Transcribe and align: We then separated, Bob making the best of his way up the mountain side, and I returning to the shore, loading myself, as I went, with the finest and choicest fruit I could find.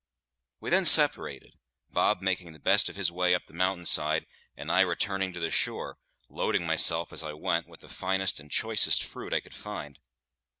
We 0.59 0.71
then 0.71 0.87
separated, 0.87 1.59
Bob 1.91 2.23
making 2.23 2.53
the 2.53 2.59
best 2.59 2.89
of 2.89 2.95
his 2.95 3.11
way 3.11 3.35
up 3.35 3.43
the 3.45 3.53
mountain 3.53 3.85
side, 3.85 4.25
and 4.57 4.71
I 4.71 4.81
returning 4.81 5.31
to 5.33 5.39
the 5.39 5.51
shore, 5.51 5.99
loading 6.27 6.65
myself, 6.65 7.13
as 7.13 7.21
I 7.21 7.33
went, 7.33 7.67
with 7.67 7.81
the 7.81 7.87
finest 7.87 8.39
and 8.39 8.49
choicest 8.49 9.03
fruit 9.03 9.31
I 9.31 9.41
could 9.41 9.53
find. 9.53 9.99